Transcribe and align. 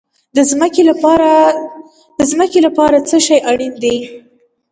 د 0.35 0.37
ځمکې 2.33 2.59
لپاره 2.67 2.97
څه 3.09 3.17
شی 3.27 3.37
اړین 3.51 3.73
دي؟ 3.83 3.97